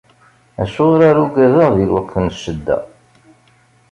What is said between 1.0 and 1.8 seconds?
ara aggadeɣ